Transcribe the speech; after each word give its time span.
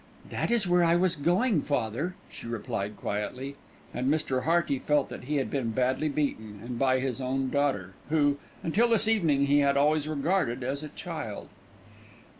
"That 0.31 0.49
is 0.49 0.67
where 0.67 0.83
I 0.83 0.95
was 0.95 1.15
going, 1.15 1.61
father," 1.61 2.15
she 2.31 2.47
replied 2.47 2.97
quietly, 2.97 3.55
and 3.93 4.09
Mr. 4.11 4.45
Hearty 4.45 4.79
felt 4.79 5.09
that 5.09 5.25
he 5.25 5.35
had 5.35 5.51
been 5.51 5.69
badly 5.69 6.09
beaten, 6.09 6.59
and 6.65 6.79
by 6.79 6.99
his 6.99 7.21
own 7.21 7.51
daughter, 7.51 7.93
who, 8.09 8.39
until 8.63 8.89
this 8.89 9.07
evening, 9.07 9.45
he 9.45 9.59
had 9.59 9.77
always 9.77 10.07
regarded 10.07 10.63
as 10.63 10.81
a 10.81 10.89
child. 10.89 11.49